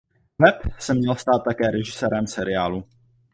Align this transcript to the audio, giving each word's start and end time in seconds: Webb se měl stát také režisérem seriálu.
Webb 0.39 0.75
se 0.79 0.93
měl 0.93 1.15
stát 1.15 1.39
také 1.47 1.71
režisérem 1.71 2.27
seriálu. 2.27 2.85